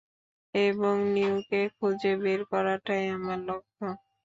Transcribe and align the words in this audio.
এবং, 0.53 0.95
নিওকে 1.13 1.61
খুঁজে 1.77 2.11
বের 2.23 2.41
করাটাই 2.51 3.03
আমার 3.15 3.39
লক্ষ্য! 3.47 3.85